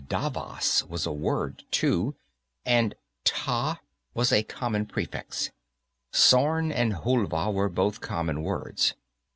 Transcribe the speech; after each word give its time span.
Davas, 0.09 0.83
was 0.89 1.05
a 1.05 1.11
word, 1.11 1.63
too, 1.69 2.15
and 2.65 2.95
_ta_ 3.23 3.73
was 4.15 4.31
a 4.31 4.41
common 4.41 4.87
prefix; 4.87 5.51
sorn 6.11 6.71
and 6.71 6.93
hulva 7.03 7.51
were 7.53 7.69
both 7.69 8.01
common 8.01 8.41
words. 8.41 8.95